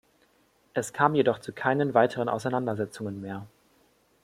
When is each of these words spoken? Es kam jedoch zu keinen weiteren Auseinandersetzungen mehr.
Es 0.73 0.93
kam 0.93 1.13
jedoch 1.13 1.37
zu 1.37 1.53
keinen 1.53 1.93
weiteren 1.93 2.27
Auseinandersetzungen 2.27 3.21
mehr. 3.21 3.45